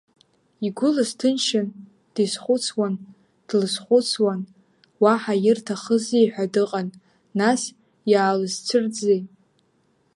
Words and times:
Игәы 0.65 0.89
лызҭынчын, 0.95 1.67
дизхәыцуан, 2.13 2.93
длызхәыцуан, 3.47 4.41
уаҳа 5.03 5.33
ирҭахызи 5.47 6.31
ҳәа 6.33 6.45
дыҟан, 6.53 6.87
нас 7.39 7.61
иаалызцәырҵзеи?! 8.11 9.21